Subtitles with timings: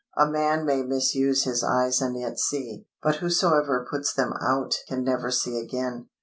[0.17, 5.03] A man may misuse his eyes and yet see; but whosoever puts them out can
[5.03, 6.07] never see again.